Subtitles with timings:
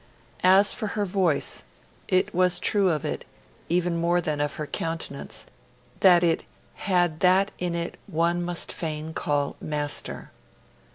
[0.43, 1.63] As for her voice,
[2.07, 3.23] it was true of it,
[3.69, 5.45] even more than of her countenance,
[5.99, 6.43] that it
[6.73, 10.31] 'had that in it one must fain call master'.